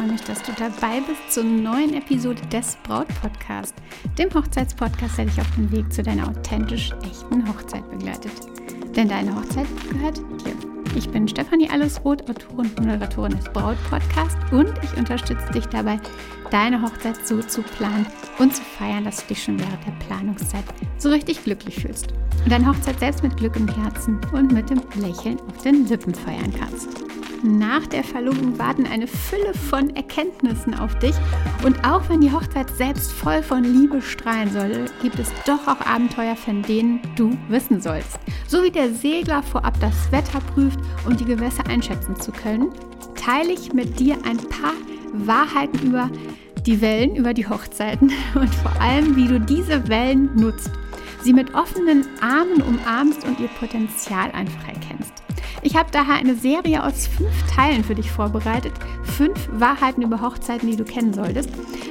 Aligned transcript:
freue 0.00 0.12
mich, 0.12 0.22
dass 0.22 0.42
du 0.42 0.52
dabei 0.52 1.00
bist 1.06 1.34
zur 1.34 1.44
neuen 1.44 1.94
Episode 1.94 2.40
des 2.52 2.76
Braut 2.84 3.08
Podcast, 3.20 3.74
dem 4.16 4.32
Hochzeitspodcast, 4.32 5.18
der 5.18 5.26
dich 5.26 5.40
auf 5.40 5.50
dem 5.56 5.70
Weg 5.72 5.92
zu 5.92 6.02
deiner 6.02 6.28
authentisch 6.28 6.92
echten 7.02 7.46
Hochzeit 7.46 7.88
begleitet. 7.90 8.32
Denn 8.96 9.08
deine 9.08 9.34
Hochzeit 9.34 9.66
gehört 9.90 10.18
dir. 10.18 10.54
Ich 10.96 11.08
bin 11.10 11.28
Stefanie 11.28 11.68
Allesroth, 11.68 12.22
Autorin 12.30 12.70
und 12.76 12.80
Moderatorin 12.80 13.36
des 13.36 13.44
Braut 13.52 13.76
Podcast 13.90 14.38
und 14.52 14.72
ich 14.82 14.96
unterstütze 14.96 15.52
dich 15.52 15.66
dabei, 15.66 16.00
deine 16.50 16.80
Hochzeit 16.80 17.26
so 17.26 17.42
zu 17.42 17.62
planen 17.62 18.06
und 18.38 18.56
zu 18.56 18.62
feiern, 18.62 19.04
dass 19.04 19.18
du 19.18 19.34
dich 19.34 19.42
schon 19.42 19.58
während 19.58 19.86
der 19.86 20.06
Planungszeit 20.06 20.64
so 20.96 21.10
richtig 21.10 21.44
glücklich 21.44 21.74
fühlst 21.74 22.12
und 22.42 22.50
deine 22.50 22.66
Hochzeit 22.66 22.98
selbst 23.00 23.22
mit 23.22 23.36
Glück 23.36 23.56
im 23.56 23.68
Herzen 23.68 24.18
und 24.32 24.50
mit 24.50 24.70
dem 24.70 24.80
Lächeln 24.94 25.38
auf 25.40 25.62
den 25.62 25.86
Lippen 25.86 26.14
feiern 26.14 26.52
kannst. 26.58 27.09
Nach 27.42 27.86
der 27.86 28.04
Verlobung 28.04 28.58
warten 28.58 28.86
eine 28.86 29.06
Fülle 29.06 29.54
von 29.54 29.96
Erkenntnissen 29.96 30.74
auf 30.74 30.98
dich. 30.98 31.14
Und 31.64 31.84
auch 31.86 32.06
wenn 32.10 32.20
die 32.20 32.32
Hochzeit 32.32 32.68
selbst 32.76 33.12
voll 33.12 33.42
von 33.42 33.64
Liebe 33.64 34.02
strahlen 34.02 34.52
soll, 34.52 34.84
gibt 35.00 35.18
es 35.18 35.32
doch 35.46 35.66
auch 35.66 35.80
Abenteuer, 35.86 36.36
von 36.36 36.60
denen 36.62 37.00
du 37.16 37.36
wissen 37.48 37.80
sollst. 37.80 38.18
So 38.46 38.62
wie 38.62 38.70
der 38.70 38.92
Segler 38.92 39.42
vorab 39.42 39.78
das 39.80 40.12
Wetter 40.12 40.40
prüft, 40.54 40.78
um 41.06 41.16
die 41.16 41.24
Gewässer 41.24 41.66
einschätzen 41.66 42.14
zu 42.16 42.30
können, 42.30 42.70
teile 43.14 43.52
ich 43.52 43.72
mit 43.72 43.98
dir 43.98 44.18
ein 44.24 44.36
paar 44.36 44.74
Wahrheiten 45.12 45.88
über 45.88 46.10
die 46.66 46.82
Wellen, 46.82 47.16
über 47.16 47.32
die 47.32 47.48
Hochzeiten 47.48 48.12
und 48.34 48.54
vor 48.56 48.78
allem, 48.82 49.16
wie 49.16 49.28
du 49.28 49.40
diese 49.40 49.88
Wellen 49.88 50.34
nutzt, 50.34 50.70
sie 51.22 51.32
mit 51.32 51.54
offenen 51.54 52.06
Armen 52.20 52.60
umarmst 52.60 53.24
und 53.24 53.40
ihr 53.40 53.48
Potenzial 53.48 54.30
einfach 54.32 54.68
erkennst. 54.68 55.19
Ich 55.62 55.76
habe 55.76 55.90
daher 55.90 56.14
eine 56.14 56.34
Serie 56.34 56.82
aus 56.82 57.06
fünf 57.06 57.30
Teilen 57.54 57.84
für 57.84 57.94
dich 57.94 58.10
vorbereitet. 58.10 58.72
Fünf 59.02 59.48
Wahrheiten 59.52 60.02
über 60.02 60.22
Hochzeiten, 60.22 60.70
die 60.70 60.76
du 60.76 60.84
kennen 60.84 61.12
solltest. 61.12 61.50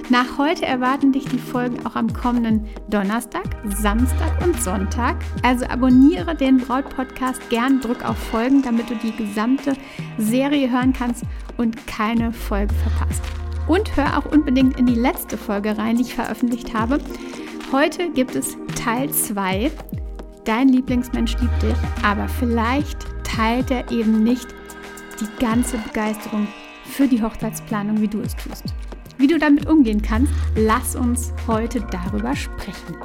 Nach 0.09 0.39
heute 0.39 0.65
erwarten 0.65 1.11
dich 1.11 1.25
die 1.25 1.37
Folgen 1.37 1.85
auch 1.85 1.95
am 1.95 2.11
kommenden 2.11 2.67
Donnerstag, 2.89 3.43
Samstag 3.79 4.43
und 4.43 4.59
Sonntag. 4.61 5.17
Also 5.43 5.65
abonniere 5.65 6.33
den 6.35 6.57
Braut-Podcast 6.57 7.47
gern, 7.51 7.79
drück 7.79 8.03
auf 8.03 8.17
Folgen, 8.17 8.63
damit 8.63 8.89
du 8.89 8.95
die 8.95 9.15
gesamte 9.15 9.73
Serie 10.17 10.71
hören 10.71 10.93
kannst 10.93 11.23
und 11.57 11.85
keine 11.85 12.33
Folge 12.33 12.73
verpasst. 12.73 13.21
Und 13.67 13.95
hör 13.95 14.17
auch 14.17 14.25
unbedingt 14.25 14.79
in 14.79 14.87
die 14.87 14.95
letzte 14.95 15.37
Folge 15.37 15.77
rein, 15.77 15.97
die 15.97 16.03
ich 16.03 16.15
veröffentlicht 16.15 16.73
habe. 16.73 16.97
Heute 17.71 18.09
gibt 18.09 18.35
es 18.35 18.57
Teil 18.83 19.11
2. 19.11 19.69
Dein 20.43 20.69
Lieblingsmensch 20.69 21.37
liebt 21.39 21.61
dich, 21.61 21.77
aber 22.03 22.27
vielleicht 22.27 23.05
teilt 23.39 23.71
er 23.71 23.89
eben 23.89 24.21
nicht 24.21 24.47
die 25.21 25.41
ganze 25.41 25.77
Begeisterung 25.77 26.45
für 26.83 27.07
die 27.07 27.23
Hochzeitsplanung, 27.23 28.01
wie 28.01 28.07
du 28.09 28.19
es 28.19 28.35
tust. 28.35 28.65
Wie 29.17 29.27
du 29.27 29.39
damit 29.39 29.65
umgehen 29.65 30.01
kannst, 30.01 30.33
lass 30.57 30.97
uns 30.97 31.31
heute 31.47 31.79
darüber 31.89 32.35
sprechen. 32.35 32.97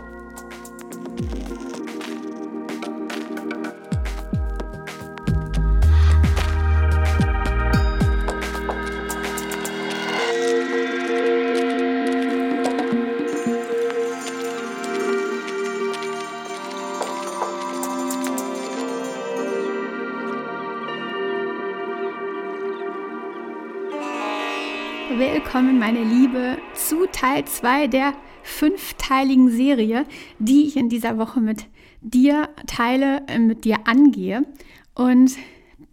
Willkommen, 25.16 25.78
meine 25.78 26.02
Liebe, 26.02 26.58
zu 26.74 27.06
Teil 27.06 27.44
2 27.44 27.86
der 27.86 28.14
fünfteiligen 28.42 29.48
Serie, 29.48 30.06
die 30.40 30.66
ich 30.66 30.76
in 30.76 30.88
dieser 30.88 31.18
Woche 31.18 31.40
mit 31.40 31.66
dir 32.00 32.48
teile, 32.66 33.22
äh, 33.28 33.38
mit 33.38 33.64
dir 33.64 33.86
angehe. 33.86 34.44
Und 34.92 35.36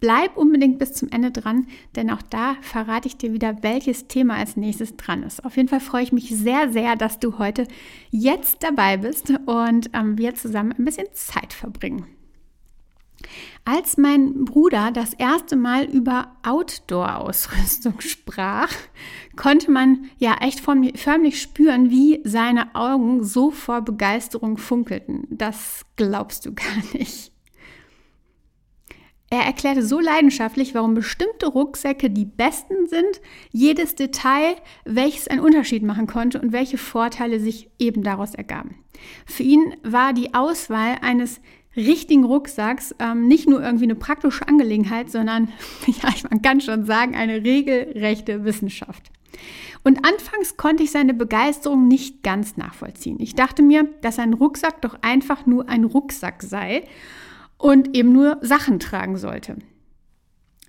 bleib 0.00 0.36
unbedingt 0.36 0.80
bis 0.80 0.94
zum 0.94 1.08
Ende 1.10 1.30
dran, 1.30 1.68
denn 1.94 2.10
auch 2.10 2.22
da 2.22 2.56
verrate 2.62 3.06
ich 3.06 3.16
dir 3.16 3.32
wieder, 3.32 3.62
welches 3.62 4.08
Thema 4.08 4.34
als 4.34 4.56
nächstes 4.56 4.96
dran 4.96 5.22
ist. 5.22 5.44
Auf 5.44 5.56
jeden 5.56 5.68
Fall 5.68 5.78
freue 5.78 6.02
ich 6.02 6.10
mich 6.10 6.30
sehr, 6.30 6.72
sehr, 6.72 6.96
dass 6.96 7.20
du 7.20 7.38
heute 7.38 7.68
jetzt 8.10 8.64
dabei 8.64 8.96
bist 8.96 9.32
und 9.46 9.88
ähm, 9.92 10.18
wir 10.18 10.34
zusammen 10.34 10.74
ein 10.76 10.84
bisschen 10.84 11.06
Zeit 11.12 11.52
verbringen. 11.52 12.06
Als 13.64 13.96
mein 13.96 14.44
Bruder 14.44 14.90
das 14.90 15.14
erste 15.14 15.56
Mal 15.56 15.84
über 15.84 16.36
Outdoor-Ausrüstung 16.42 17.94
sprach, 18.00 18.72
konnte 19.36 19.70
man 19.70 20.06
ja 20.18 20.36
echt 20.40 20.60
förmlich 20.60 21.40
spüren, 21.40 21.90
wie 21.90 22.20
seine 22.24 22.74
Augen 22.74 23.24
so 23.24 23.50
vor 23.50 23.82
Begeisterung 23.82 24.58
funkelten. 24.58 25.26
Das 25.30 25.84
glaubst 25.96 26.46
du 26.46 26.54
gar 26.54 26.82
nicht. 26.92 27.32
Er 29.32 29.46
erklärte 29.46 29.82
so 29.82 29.98
leidenschaftlich, 29.98 30.74
warum 30.74 30.92
bestimmte 30.92 31.46
Rucksäcke 31.46 32.10
die 32.10 32.26
besten 32.26 32.86
sind, 32.86 33.22
jedes 33.50 33.94
Detail, 33.94 34.56
welches 34.84 35.26
einen 35.26 35.40
Unterschied 35.40 35.82
machen 35.82 36.06
konnte 36.06 36.38
und 36.38 36.52
welche 36.52 36.76
Vorteile 36.76 37.40
sich 37.40 37.70
eben 37.78 38.02
daraus 38.02 38.34
ergaben. 38.34 38.84
Für 39.24 39.42
ihn 39.42 39.74
war 39.82 40.12
die 40.12 40.34
Auswahl 40.34 40.96
eines 41.00 41.40
richtigen 41.76 42.24
Rucksacks 42.24 42.94
ähm, 42.98 43.28
nicht 43.28 43.48
nur 43.48 43.62
irgendwie 43.62 43.84
eine 43.84 43.94
praktische 43.94 44.46
Angelegenheit, 44.46 45.10
sondern, 45.10 45.48
ja, 45.86 46.10
man 46.30 46.42
kann 46.42 46.60
schon 46.60 46.84
sagen, 46.84 47.14
eine 47.14 47.42
regelrechte 47.44 48.44
Wissenschaft. 48.44 49.10
Und 49.84 50.04
anfangs 50.04 50.56
konnte 50.56 50.82
ich 50.84 50.92
seine 50.92 51.14
Begeisterung 51.14 51.88
nicht 51.88 52.22
ganz 52.22 52.56
nachvollziehen. 52.56 53.18
Ich 53.20 53.34
dachte 53.34 53.62
mir, 53.62 53.88
dass 54.00 54.18
ein 54.18 54.34
Rucksack 54.34 54.80
doch 54.82 54.98
einfach 55.02 55.46
nur 55.46 55.68
ein 55.68 55.84
Rucksack 55.84 56.42
sei 56.42 56.84
und 57.58 57.96
eben 57.96 58.12
nur 58.12 58.38
Sachen 58.42 58.78
tragen 58.78 59.16
sollte. 59.16 59.56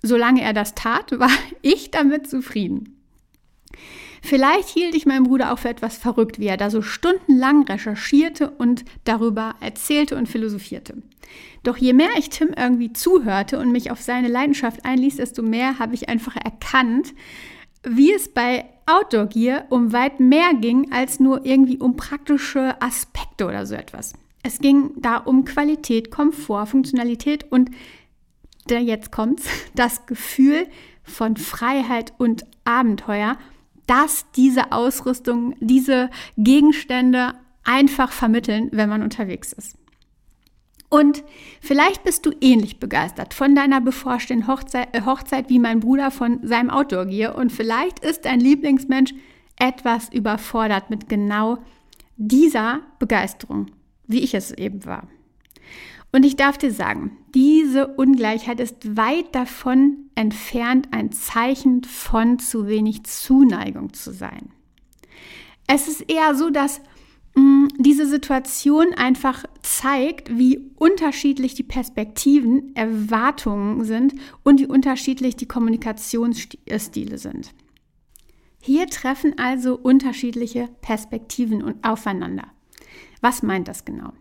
Solange 0.02 0.42
er 0.42 0.52
das 0.52 0.74
tat, 0.74 1.12
war 1.18 1.30
ich 1.62 1.90
damit 1.90 2.28
zufrieden. 2.28 3.03
Vielleicht 4.26 4.70
hielt 4.70 4.94
ich 4.94 5.04
meinen 5.04 5.24
Bruder 5.24 5.52
auch 5.52 5.58
für 5.58 5.68
etwas 5.68 5.98
verrückt, 5.98 6.38
wie 6.38 6.46
er 6.46 6.56
da 6.56 6.70
so 6.70 6.80
stundenlang 6.80 7.64
recherchierte 7.64 8.48
und 8.48 8.86
darüber 9.04 9.54
erzählte 9.60 10.16
und 10.16 10.30
philosophierte. 10.30 11.02
Doch 11.62 11.76
je 11.76 11.92
mehr 11.92 12.08
ich 12.16 12.30
Tim 12.30 12.48
irgendwie 12.56 12.94
zuhörte 12.94 13.58
und 13.58 13.70
mich 13.70 13.90
auf 13.90 14.00
seine 14.00 14.28
Leidenschaft 14.28 14.86
einließ, 14.86 15.16
desto 15.16 15.42
mehr 15.42 15.78
habe 15.78 15.94
ich 15.94 16.08
einfach 16.08 16.36
erkannt, 16.36 17.12
wie 17.82 18.14
es 18.14 18.32
bei 18.32 18.64
Outdoor 18.86 19.26
Gear 19.26 19.66
um 19.68 19.92
weit 19.92 20.20
mehr 20.20 20.54
ging 20.54 20.90
als 20.90 21.20
nur 21.20 21.44
irgendwie 21.44 21.76
um 21.76 21.96
praktische 21.96 22.80
Aspekte 22.80 23.44
oder 23.44 23.66
so 23.66 23.74
etwas. 23.74 24.14
Es 24.42 24.58
ging 24.58 24.92
da 24.96 25.18
um 25.18 25.44
Qualität, 25.44 26.10
Komfort, 26.10 26.64
Funktionalität 26.64 27.52
und 27.52 27.70
der 28.70 28.80
jetzt 28.80 29.12
kommt's, 29.12 29.44
das 29.74 30.06
Gefühl 30.06 30.66
von 31.02 31.36
Freiheit 31.36 32.14
und 32.16 32.46
Abenteuer 32.64 33.36
dass 33.86 34.30
diese 34.32 34.72
Ausrüstung, 34.72 35.54
diese 35.60 36.10
Gegenstände 36.36 37.34
einfach 37.64 38.12
vermitteln, 38.12 38.68
wenn 38.72 38.88
man 38.88 39.02
unterwegs 39.02 39.52
ist. 39.52 39.76
Und 40.94 41.24
vielleicht 41.60 42.04
bist 42.04 42.24
du 42.24 42.30
ähnlich 42.40 42.78
begeistert 42.78 43.34
von 43.34 43.56
deiner 43.56 43.80
bevorstehenden 43.80 44.46
Hochzeit, 44.46 44.94
äh, 44.94 45.02
Hochzeit 45.02 45.48
wie 45.48 45.58
mein 45.58 45.80
Bruder 45.80 46.12
von 46.12 46.46
seinem 46.46 46.70
Outdoor-Gear. 46.70 47.34
Und 47.34 47.50
vielleicht 47.50 47.98
ist 47.98 48.26
dein 48.26 48.38
Lieblingsmensch 48.38 49.12
etwas 49.58 50.08
überfordert 50.12 50.90
mit 50.90 51.08
genau 51.08 51.58
dieser 52.16 52.80
Begeisterung, 53.00 53.66
wie 54.06 54.20
ich 54.20 54.34
es 54.34 54.52
eben 54.52 54.84
war. 54.84 55.08
Und 56.14 56.24
ich 56.24 56.36
darf 56.36 56.56
dir 56.56 56.70
sagen, 56.70 57.16
diese 57.34 57.88
Ungleichheit 57.88 58.60
ist 58.60 58.96
weit 58.96 59.34
davon 59.34 59.96
entfernt, 60.14 60.86
ein 60.92 61.10
Zeichen 61.10 61.82
von 61.82 62.38
zu 62.38 62.68
wenig 62.68 63.02
Zuneigung 63.02 63.92
zu 63.94 64.12
sein. 64.12 64.52
Es 65.66 65.88
ist 65.88 66.08
eher 66.08 66.36
so, 66.36 66.50
dass 66.50 66.80
mm, 67.34 67.66
diese 67.80 68.06
Situation 68.06 68.94
einfach 68.94 69.44
zeigt, 69.62 70.38
wie 70.38 70.70
unterschiedlich 70.76 71.54
die 71.54 71.64
Perspektiven, 71.64 72.76
Erwartungen 72.76 73.82
sind 73.82 74.14
und 74.44 74.60
wie 74.60 74.66
unterschiedlich 74.66 75.34
die 75.34 75.48
Kommunikationsstile 75.48 77.18
sind. 77.18 77.50
Hier 78.60 78.86
treffen 78.86 79.36
also 79.36 79.76
unterschiedliche 79.76 80.68
Perspektiven 80.80 81.82
aufeinander. 81.82 82.44
Was 83.20 83.42
meint 83.42 83.66
das 83.66 83.84
genau? 83.84 84.12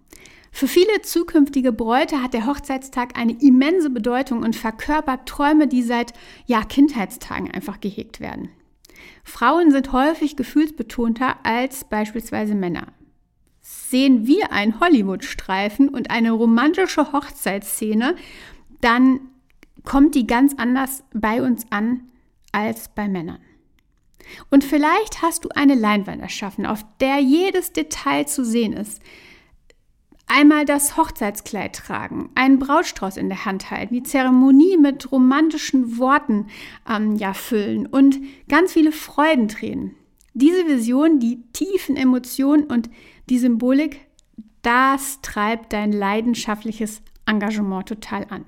Für 0.55 0.67
viele 0.67 1.01
zukünftige 1.01 1.73
Bräute 1.73 2.21
hat 2.21 2.35
der 2.35 2.45
Hochzeitstag 2.45 3.17
eine 3.17 3.41
immense 3.41 3.89
Bedeutung 3.89 4.43
und 4.43 4.55
verkörpert 4.55 5.27
Träume, 5.27 5.67
die 5.67 5.81
seit 5.81 6.13
ja, 6.45 6.63
Kindheitstagen 6.63 7.49
einfach 7.49 7.81
gehegt 7.81 8.19
werden. 8.19 8.49
Frauen 9.23 9.71
sind 9.71 9.91
häufig 9.91 10.35
gefühlsbetonter 10.35 11.37
als 11.43 11.85
beispielsweise 11.85 12.53
Männer. 12.53 12.93
Sehen 13.61 14.27
wir 14.27 14.51
einen 14.51 14.79
Hollywood-Streifen 14.79 15.89
und 15.89 16.11
eine 16.11 16.31
romantische 16.31 17.11
Hochzeitsszene, 17.11 18.15
dann 18.79 19.21
kommt 19.83 20.13
die 20.13 20.27
ganz 20.27 20.53
anders 20.55 21.03
bei 21.15 21.41
uns 21.41 21.65
an 21.71 22.11
als 22.51 22.89
bei 22.93 23.07
Männern. 23.07 23.39
Und 24.51 24.63
vielleicht 24.63 25.23
hast 25.23 25.45
du 25.45 25.49
eine 25.49 25.73
Leinwand 25.73 26.21
erschaffen, 26.21 26.67
auf 26.67 26.85
der 26.99 27.17
jedes 27.17 27.73
Detail 27.73 28.27
zu 28.27 28.45
sehen 28.45 28.73
ist. 28.73 29.01
Einmal 30.27 30.65
das 30.65 30.97
Hochzeitskleid 30.97 31.75
tragen, 31.75 32.29
einen 32.33 32.57
Brautstrauß 32.57 33.17
in 33.17 33.29
der 33.29 33.45
Hand 33.45 33.69
halten, 33.69 33.93
die 33.93 34.03
Zeremonie 34.03 34.77
mit 34.77 35.11
romantischen 35.11 35.97
Worten 35.97 36.47
ähm, 36.89 37.15
ja, 37.15 37.33
füllen 37.33 37.85
und 37.85 38.19
ganz 38.47 38.73
viele 38.73 38.91
Freudentränen. 38.91 39.95
Diese 40.33 40.67
Vision, 40.67 41.19
die 41.19 41.43
tiefen 41.53 41.95
Emotionen 41.95 42.63
und 42.63 42.89
die 43.29 43.37
Symbolik, 43.37 43.99
das 44.63 45.21
treibt 45.21 45.73
dein 45.73 45.91
leidenschaftliches 45.91 47.01
Engagement 47.25 47.87
total 47.87 48.25
an. 48.29 48.45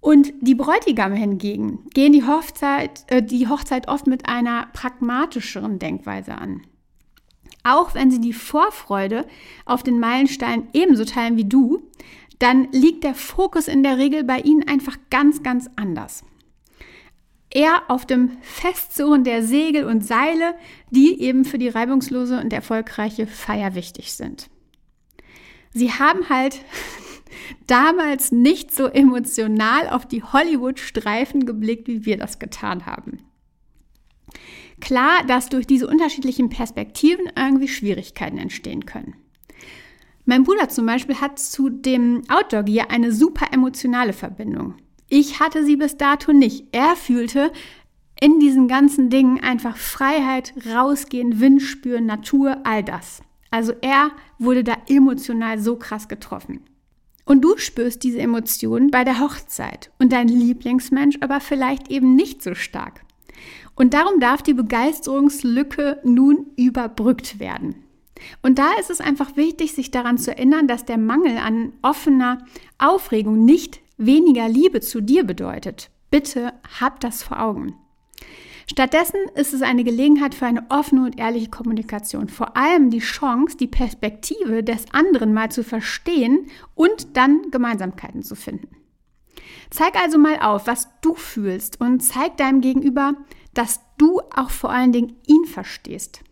Und 0.00 0.34
die 0.40 0.54
Bräutigame 0.54 1.14
hingegen 1.14 1.86
gehen 1.94 2.12
die 2.12 2.26
Hochzeit, 2.26 3.04
äh, 3.06 3.22
die 3.22 3.48
Hochzeit 3.48 3.88
oft 3.88 4.06
mit 4.06 4.28
einer 4.28 4.66
pragmatischeren 4.72 5.78
Denkweise 5.78 6.36
an. 6.36 6.62
Auch 7.64 7.94
wenn 7.94 8.10
sie 8.10 8.20
die 8.20 8.34
Vorfreude 8.34 9.26
auf 9.64 9.82
den 9.82 9.98
Meilenstein 9.98 10.68
ebenso 10.74 11.04
teilen 11.04 11.36
wie 11.36 11.48
du, 11.48 11.82
dann 12.38 12.68
liegt 12.72 13.04
der 13.04 13.14
Fokus 13.14 13.68
in 13.68 13.82
der 13.82 13.98
Regel 13.98 14.22
bei 14.22 14.38
ihnen 14.40 14.68
einfach 14.68 14.96
ganz, 15.10 15.42
ganz 15.42 15.68
anders. 15.76 16.24
Eher 17.50 17.82
auf 17.88 18.04
dem 18.04 18.36
Festzurren 18.42 19.24
der 19.24 19.42
Segel 19.42 19.84
und 19.84 20.04
Seile, 20.04 20.54
die 20.90 21.20
eben 21.20 21.44
für 21.44 21.58
die 21.58 21.68
reibungslose 21.68 22.38
und 22.38 22.52
erfolgreiche 22.52 23.26
Feier 23.26 23.74
wichtig 23.74 24.12
sind. 24.12 24.50
Sie 25.72 25.92
haben 25.92 26.28
halt 26.28 26.60
damals 27.66 28.30
nicht 28.30 28.74
so 28.74 28.86
emotional 28.86 29.88
auf 29.88 30.06
die 30.06 30.22
Hollywood-Streifen 30.22 31.46
geblickt, 31.46 31.88
wie 31.88 32.04
wir 32.04 32.18
das 32.18 32.38
getan 32.38 32.84
haben. 32.86 33.20
Klar, 34.80 35.24
dass 35.26 35.48
durch 35.48 35.66
diese 35.66 35.86
unterschiedlichen 35.86 36.48
Perspektiven 36.48 37.26
irgendwie 37.36 37.68
Schwierigkeiten 37.68 38.38
entstehen 38.38 38.86
können. 38.86 39.14
Mein 40.26 40.44
Bruder 40.44 40.68
zum 40.68 40.86
Beispiel 40.86 41.20
hat 41.20 41.38
zu 41.38 41.68
dem 41.68 42.22
Outdoor-Gear 42.28 42.90
eine 42.90 43.12
super 43.12 43.52
emotionale 43.52 44.12
Verbindung. 44.12 44.74
Ich 45.08 45.38
hatte 45.38 45.64
sie 45.64 45.76
bis 45.76 45.96
dato 45.96 46.32
nicht. 46.32 46.66
Er 46.72 46.96
fühlte 46.96 47.52
in 48.20 48.40
diesen 48.40 48.68
ganzen 48.68 49.10
Dingen 49.10 49.40
einfach 49.40 49.76
Freiheit, 49.76 50.54
rausgehen, 50.72 51.40
Wind 51.40 51.60
spüren, 51.60 52.06
Natur, 52.06 52.58
all 52.64 52.82
das. 52.82 53.22
Also 53.50 53.74
er 53.82 54.10
wurde 54.38 54.64
da 54.64 54.76
emotional 54.88 55.58
so 55.58 55.76
krass 55.76 56.08
getroffen. 56.08 56.60
Und 57.26 57.42
du 57.42 57.56
spürst 57.56 58.02
diese 58.02 58.18
Emotionen 58.18 58.90
bei 58.90 59.04
der 59.04 59.20
Hochzeit 59.20 59.90
und 59.98 60.12
dein 60.12 60.28
Lieblingsmensch 60.28 61.18
aber 61.20 61.40
vielleicht 61.40 61.90
eben 61.90 62.14
nicht 62.16 62.42
so 62.42 62.54
stark. 62.54 63.04
Und 63.74 63.94
darum 63.94 64.20
darf 64.20 64.42
die 64.42 64.54
Begeisterungslücke 64.54 66.00
nun 66.04 66.46
überbrückt 66.56 67.40
werden. 67.40 67.76
Und 68.42 68.58
da 68.58 68.72
ist 68.78 68.90
es 68.90 69.00
einfach 69.00 69.36
wichtig, 69.36 69.72
sich 69.72 69.90
daran 69.90 70.18
zu 70.18 70.30
erinnern, 70.30 70.68
dass 70.68 70.84
der 70.84 70.98
Mangel 70.98 71.36
an 71.38 71.72
offener 71.82 72.44
Aufregung 72.78 73.44
nicht 73.44 73.80
weniger 73.96 74.48
Liebe 74.48 74.80
zu 74.80 75.00
dir 75.00 75.24
bedeutet. 75.24 75.90
Bitte 76.10 76.52
hab 76.80 77.00
das 77.00 77.22
vor 77.22 77.40
Augen. 77.40 77.74
Stattdessen 78.70 79.20
ist 79.34 79.52
es 79.52 79.62
eine 79.62 79.84
Gelegenheit 79.84 80.34
für 80.34 80.46
eine 80.46 80.64
offene 80.70 81.04
und 81.04 81.18
ehrliche 81.18 81.50
Kommunikation. 81.50 82.28
Vor 82.28 82.56
allem 82.56 82.90
die 82.90 83.00
Chance, 83.00 83.56
die 83.58 83.66
Perspektive 83.66 84.62
des 84.62 84.86
anderen 84.92 85.34
mal 85.34 85.50
zu 85.50 85.62
verstehen 85.62 86.46
und 86.74 87.16
dann 87.16 87.50
Gemeinsamkeiten 87.50 88.22
zu 88.22 88.34
finden. 88.34 88.68
Zeig 89.70 89.96
also 89.96 90.18
mal 90.18 90.38
auf, 90.40 90.66
was 90.66 90.88
du 91.00 91.14
fühlst 91.14 91.80
und 91.80 92.00
zeig 92.00 92.36
deinem 92.36 92.60
Gegenüber, 92.60 93.14
dass 93.54 93.80
du 93.98 94.20
auch 94.34 94.50
vor 94.50 94.70
allen 94.70 94.92
Dingen 94.92 95.16
ihn 95.26 95.44
verstehst. 95.46 96.22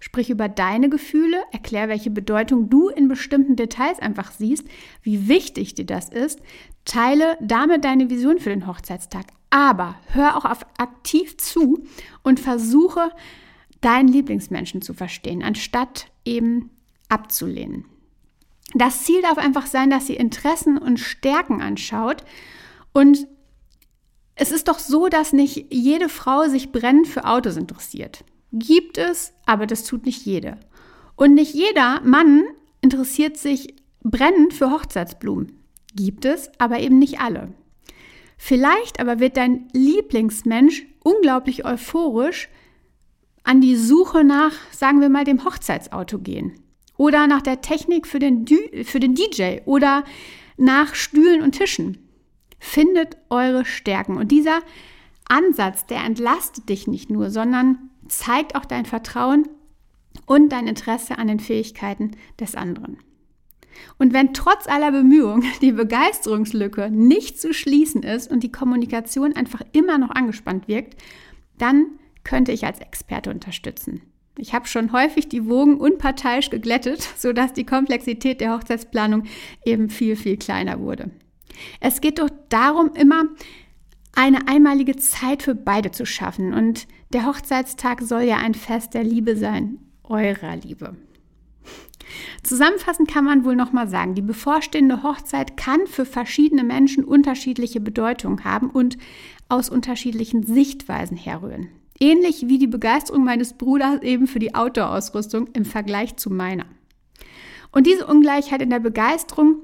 Sprich 0.00 0.30
über 0.30 0.48
deine 0.48 0.88
Gefühle, 0.88 1.40
erklär, 1.52 1.88
welche 1.88 2.10
Bedeutung 2.10 2.68
du 2.68 2.88
in 2.88 3.06
bestimmten 3.06 3.54
Details 3.54 4.00
einfach 4.00 4.32
siehst, 4.32 4.66
wie 5.02 5.28
wichtig 5.28 5.74
dir 5.74 5.86
das 5.86 6.08
ist. 6.08 6.40
Teile 6.84 7.38
damit 7.40 7.84
deine 7.84 8.10
Vision 8.10 8.38
für 8.38 8.50
den 8.50 8.66
Hochzeitstag. 8.66 9.26
Aber 9.50 9.94
hör 10.08 10.36
auch 10.36 10.44
auf 10.44 10.66
aktiv 10.76 11.36
zu 11.36 11.84
und 12.24 12.40
versuche, 12.40 13.12
deinen 13.80 14.08
Lieblingsmenschen 14.08 14.82
zu 14.82 14.92
verstehen, 14.92 15.42
anstatt 15.42 16.06
eben 16.24 16.70
abzulehnen. 17.08 17.84
Das 18.74 19.04
Ziel 19.04 19.20
darf 19.22 19.38
einfach 19.38 19.66
sein, 19.66 19.90
dass 19.90 20.06
sie 20.06 20.16
Interessen 20.16 20.78
und 20.78 20.98
Stärken 20.98 21.60
anschaut. 21.60 22.24
Und 22.92 23.26
es 24.34 24.50
ist 24.50 24.68
doch 24.68 24.78
so, 24.78 25.08
dass 25.08 25.32
nicht 25.32 25.66
jede 25.72 26.08
Frau 26.08 26.48
sich 26.48 26.72
brennend 26.72 27.08
für 27.08 27.24
Autos 27.24 27.56
interessiert. 27.56 28.24
Gibt 28.52 28.98
es, 28.98 29.32
aber 29.46 29.66
das 29.66 29.84
tut 29.84 30.06
nicht 30.06 30.24
jede. 30.24 30.58
Und 31.16 31.34
nicht 31.34 31.54
jeder 31.54 32.00
Mann 32.02 32.44
interessiert 32.80 33.36
sich 33.36 33.74
brennend 34.02 34.54
für 34.54 34.70
Hochzeitsblumen. 34.70 35.52
Gibt 35.94 36.24
es, 36.24 36.50
aber 36.58 36.80
eben 36.80 36.98
nicht 36.98 37.20
alle. 37.20 37.52
Vielleicht 38.36 38.98
aber 38.98 39.20
wird 39.20 39.36
dein 39.36 39.68
Lieblingsmensch 39.72 40.86
unglaublich 41.04 41.64
euphorisch 41.64 42.48
an 43.44 43.60
die 43.60 43.76
Suche 43.76 44.24
nach, 44.24 44.52
sagen 44.72 45.00
wir 45.00 45.08
mal, 45.08 45.24
dem 45.24 45.44
Hochzeitsauto 45.44 46.18
gehen. 46.18 46.58
Oder 46.96 47.26
nach 47.26 47.42
der 47.42 47.60
Technik 47.60 48.06
für 48.06 48.18
den, 48.18 48.46
für 48.84 49.00
den 49.00 49.14
DJ 49.14 49.58
oder 49.64 50.04
nach 50.56 50.94
Stühlen 50.94 51.42
und 51.42 51.52
Tischen. 51.52 51.98
Findet 52.64 53.16
eure 53.28 53.64
Stärken. 53.64 54.16
Und 54.16 54.30
dieser 54.30 54.60
Ansatz, 55.28 55.84
der 55.84 56.04
entlastet 56.04 56.68
dich 56.68 56.86
nicht 56.86 57.10
nur, 57.10 57.28
sondern 57.28 57.90
zeigt 58.06 58.54
auch 58.54 58.64
dein 58.64 58.86
Vertrauen 58.86 59.48
und 60.26 60.50
dein 60.50 60.68
Interesse 60.68 61.18
an 61.18 61.26
den 61.26 61.40
Fähigkeiten 61.40 62.12
des 62.38 62.54
anderen. 62.54 62.98
Und 63.98 64.12
wenn 64.12 64.32
trotz 64.32 64.68
aller 64.68 64.92
Bemühungen 64.92 65.44
die 65.60 65.72
Begeisterungslücke 65.72 66.88
nicht 66.88 67.40
zu 67.40 67.52
schließen 67.52 68.04
ist 68.04 68.30
und 68.30 68.44
die 68.44 68.52
Kommunikation 68.52 69.34
einfach 69.34 69.62
immer 69.72 69.98
noch 69.98 70.10
angespannt 70.10 70.68
wirkt, 70.68 71.02
dann 71.58 71.86
könnte 72.22 72.52
ich 72.52 72.64
als 72.64 72.78
Experte 72.78 73.30
unterstützen. 73.30 74.02
Ich 74.38 74.54
habe 74.54 74.68
schon 74.68 74.92
häufig 74.92 75.28
die 75.28 75.48
Wogen 75.48 75.78
unparteiisch 75.78 76.48
geglättet, 76.48 77.02
sodass 77.16 77.54
die 77.54 77.66
Komplexität 77.66 78.40
der 78.40 78.54
Hochzeitsplanung 78.54 79.24
eben 79.64 79.90
viel, 79.90 80.14
viel 80.14 80.36
kleiner 80.36 80.78
wurde. 80.78 81.10
Es 81.80 82.00
geht 82.00 82.18
doch 82.18 82.30
darum, 82.48 82.92
immer 82.94 83.24
eine 84.14 84.46
einmalige 84.48 84.96
Zeit 84.96 85.42
für 85.42 85.54
beide 85.54 85.90
zu 85.90 86.06
schaffen. 86.06 86.52
Und 86.52 86.86
der 87.12 87.26
Hochzeitstag 87.26 88.02
soll 88.02 88.22
ja 88.22 88.36
ein 88.36 88.54
Fest 88.54 88.94
der 88.94 89.04
Liebe 89.04 89.36
sein, 89.36 89.78
eurer 90.04 90.56
Liebe. 90.56 90.96
Zusammenfassend 92.42 93.08
kann 93.08 93.24
man 93.24 93.44
wohl 93.44 93.56
nochmal 93.56 93.88
sagen, 93.88 94.14
die 94.14 94.22
bevorstehende 94.22 95.02
Hochzeit 95.02 95.56
kann 95.56 95.86
für 95.86 96.04
verschiedene 96.04 96.64
Menschen 96.64 97.04
unterschiedliche 97.04 97.80
Bedeutung 97.80 98.44
haben 98.44 98.68
und 98.68 98.98
aus 99.48 99.68
unterschiedlichen 99.70 100.42
Sichtweisen 100.42 101.16
herrühren. 101.16 101.68
Ähnlich 102.00 102.48
wie 102.48 102.58
die 102.58 102.66
Begeisterung 102.66 103.24
meines 103.24 103.54
Bruders 103.54 104.02
eben 104.02 104.26
für 104.26 104.40
die 104.40 104.54
Outdoor-Ausrüstung 104.54 105.48
im 105.52 105.64
Vergleich 105.64 106.16
zu 106.16 106.30
meiner. 106.30 106.66
Und 107.70 107.86
diese 107.86 108.06
Ungleichheit 108.06 108.60
in 108.60 108.70
der 108.70 108.80
Begeisterung 108.80 109.56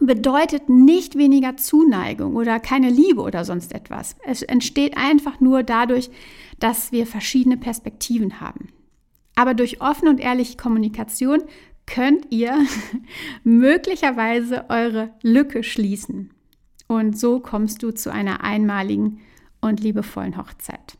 bedeutet 0.00 0.68
nicht 0.68 1.16
weniger 1.16 1.56
Zuneigung 1.56 2.36
oder 2.36 2.60
keine 2.60 2.90
Liebe 2.90 3.22
oder 3.22 3.44
sonst 3.44 3.72
etwas. 3.72 4.16
Es 4.26 4.42
entsteht 4.42 4.96
einfach 4.96 5.40
nur 5.40 5.62
dadurch, 5.62 6.10
dass 6.58 6.92
wir 6.92 7.06
verschiedene 7.06 7.56
Perspektiven 7.56 8.40
haben. 8.40 8.68
Aber 9.34 9.54
durch 9.54 9.80
offene 9.80 10.10
und 10.10 10.20
ehrliche 10.20 10.56
Kommunikation 10.56 11.42
könnt 11.86 12.26
ihr 12.30 12.58
möglicherweise 13.44 14.68
eure 14.68 15.10
Lücke 15.22 15.62
schließen. 15.62 16.30
Und 16.88 17.18
so 17.18 17.40
kommst 17.40 17.82
du 17.82 17.90
zu 17.90 18.12
einer 18.12 18.42
einmaligen 18.42 19.20
und 19.60 19.80
liebevollen 19.80 20.36
Hochzeit. 20.36 20.98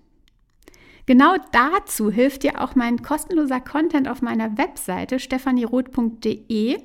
Genau 1.06 1.36
dazu 1.52 2.10
hilft 2.10 2.42
dir 2.42 2.60
auch 2.60 2.74
mein 2.74 3.00
kostenloser 3.02 3.60
Content 3.60 4.08
auf 4.08 4.22
meiner 4.22 4.58
Webseite 4.58 5.20
stephanieroth.de. 5.20 6.78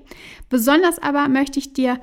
Besonders 0.50 1.00
aber 1.00 1.28
möchte 1.28 1.60
ich 1.60 1.74
dir 1.74 2.00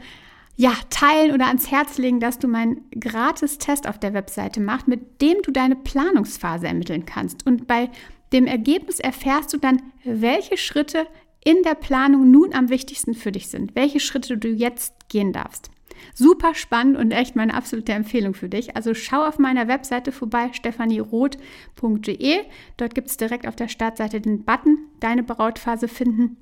ja, 0.57 0.73
teilen 0.91 1.33
oder 1.33 1.47
ans 1.47 1.71
Herz 1.71 1.99
legen, 1.99 2.19
dass 2.19 2.41
du 2.41 2.49
meinen 2.49 2.91
Gratis-Test 2.91 3.89
auf 3.89 4.01
der 4.01 4.13
Webseite 4.13 4.61
machst, 4.61 4.89
mit 4.89 5.23
dem 5.23 5.41
du 5.43 5.53
deine 5.53 5.77
Planungsphase 5.77 6.67
ermitteln 6.67 7.07
kannst. 7.07 7.47
Und 7.47 7.69
bei 7.69 7.89
dem 8.33 8.49
Ergebnis 8.49 8.99
erfährst 8.99 9.53
du 9.53 9.59
dann, 9.59 9.81
welche 10.03 10.57
Schritte 10.57 11.07
in 11.45 11.63
der 11.63 11.77
Planung 11.77 12.33
nun 12.33 12.53
am 12.55 12.71
wichtigsten 12.71 13.15
für 13.15 13.31
dich 13.31 13.47
sind, 13.47 13.77
welche 13.77 14.01
Schritte 14.01 14.37
du 14.37 14.49
jetzt 14.49 15.09
gehen 15.09 15.33
darfst. 15.33 15.71
Super 16.15 16.55
spannend 16.55 16.97
und 16.97 17.13
echt 17.13 17.37
meine 17.37 17.55
absolute 17.55 17.93
Empfehlung 17.93 18.35
für 18.35 18.49
dich. 18.49 18.77
Also 18.77 18.95
schau 18.95 19.25
auf 19.25 19.39
meiner 19.39 19.69
Webseite 19.69 20.13
vorbei, 20.13 20.51
stephanieroth.de. 20.53 22.39
Dort 22.77 22.95
gibt 22.95 23.09
es 23.09 23.17
direkt 23.17 23.47
auf 23.47 23.57
der 23.57 23.69
Startseite 23.69 24.21
den 24.21 24.45
Button 24.45 24.79
Deine 25.01 25.23
Brautphase 25.23 25.89
finden. 25.89 26.37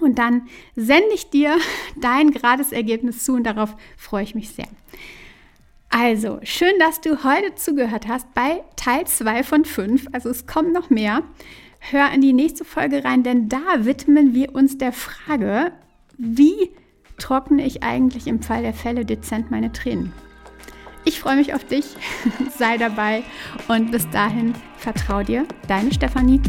Und 0.00 0.18
dann 0.18 0.46
sende 0.74 1.14
ich 1.14 1.30
dir 1.30 1.56
dein 1.96 2.30
gerades 2.30 2.72
Ergebnis 2.72 3.24
zu 3.24 3.34
und 3.34 3.44
darauf 3.44 3.74
freue 3.96 4.24
ich 4.24 4.34
mich 4.34 4.50
sehr. 4.50 4.68
Also, 5.88 6.40
schön, 6.42 6.78
dass 6.78 7.00
du 7.00 7.24
heute 7.24 7.54
zugehört 7.54 8.06
hast 8.06 8.32
bei 8.34 8.62
Teil 8.76 9.06
2 9.06 9.42
von 9.42 9.64
5. 9.64 10.08
Also 10.12 10.28
es 10.28 10.46
kommt 10.46 10.72
noch 10.72 10.90
mehr. 10.90 11.22
Hör 11.78 12.12
in 12.12 12.20
die 12.20 12.32
nächste 12.32 12.64
Folge 12.64 13.04
rein, 13.04 13.22
denn 13.22 13.48
da 13.48 13.84
widmen 13.84 14.34
wir 14.34 14.54
uns 14.54 14.76
der 14.76 14.92
Frage, 14.92 15.72
wie 16.18 16.70
trockne 17.18 17.64
ich 17.64 17.82
eigentlich 17.82 18.26
im 18.26 18.42
Fall 18.42 18.62
der 18.62 18.74
Fälle 18.74 19.04
dezent 19.04 19.50
meine 19.50 19.72
Tränen. 19.72 20.12
Ich 21.04 21.20
freue 21.20 21.36
mich 21.36 21.54
auf 21.54 21.64
dich, 21.64 21.96
sei 22.58 22.78
dabei 22.78 23.22
und 23.68 23.92
bis 23.92 24.08
dahin 24.10 24.54
vertrau 24.76 25.22
dir, 25.22 25.46
deine 25.68 25.92
Stefanie. 25.92 26.40